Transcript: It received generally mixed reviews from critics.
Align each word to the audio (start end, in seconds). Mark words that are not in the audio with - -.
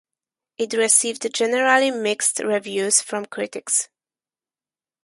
It 0.57 0.73
received 0.73 1.31
generally 1.31 1.91
mixed 1.91 2.39
reviews 2.39 3.03
from 3.03 3.27
critics. 3.27 3.87